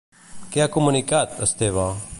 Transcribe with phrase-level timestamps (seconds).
[0.55, 1.89] Què ha comunicat, Esteba?